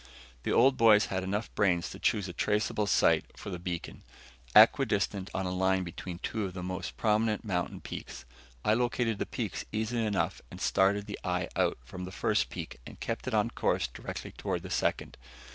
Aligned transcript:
The 0.41 0.51
old 0.51 0.77
boys 0.77 1.05
had 1.13 1.23
enough 1.23 1.53
brains 1.53 1.91
to 1.91 1.99
choose 1.99 2.27
a 2.27 2.33
traceable 2.33 2.87
site 2.87 3.37
for 3.37 3.51
the 3.51 3.59
beacon, 3.59 4.01
equidistant 4.55 5.29
on 5.31 5.45
a 5.45 5.51
line 5.51 5.83
between 5.83 6.17
two 6.17 6.43
of 6.45 6.55
the 6.55 6.63
most 6.63 6.97
prominent 6.97 7.45
mountain 7.45 7.81
peaks. 7.81 8.25
I 8.65 8.73
located 8.73 9.19
the 9.19 9.27
peaks 9.27 9.63
easily 9.71 10.03
enough 10.03 10.41
and 10.49 10.59
started 10.59 11.05
the 11.05 11.19
eye 11.23 11.49
out 11.55 11.77
from 11.85 12.05
the 12.05 12.11
first 12.11 12.49
peak 12.49 12.79
and 12.83 12.99
kept 12.99 13.27
it 13.27 13.35
on 13.35 13.45
a 13.45 13.49
course 13.51 13.85
directly 13.85 14.31
toward 14.31 14.63
the 14.63 14.71
second. 14.71 15.17